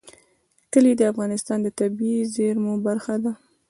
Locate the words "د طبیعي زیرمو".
1.63-2.73